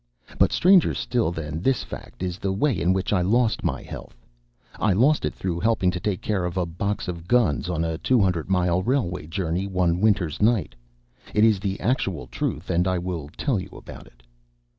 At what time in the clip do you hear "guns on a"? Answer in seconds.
7.27-7.99